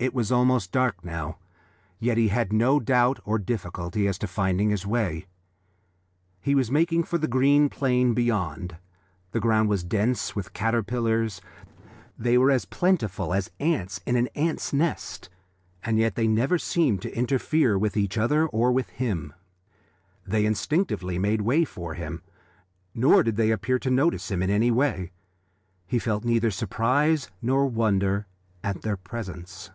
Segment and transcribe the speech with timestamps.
[0.00, 1.38] It was almost dark now,
[1.98, 5.26] yet he had no doubt or difficulty as to finding his way.
[6.40, 8.76] He was making for the green plain beyond.
[9.32, 11.40] The ground was dense with caterpillars;
[12.16, 15.30] they were as plentiful as ants in an ant's nest,
[15.82, 19.32] and yet they never seemed to interfere with each other or with him;
[20.24, 22.22] they instinctively made way for him,
[22.94, 25.10] nor did they appear to notice him in any way.
[25.88, 28.28] He felt neither surprise nor wonder
[28.62, 29.72] at their presence.